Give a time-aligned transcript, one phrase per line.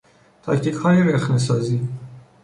[0.43, 1.87] تاکتیکهای رخنهسازی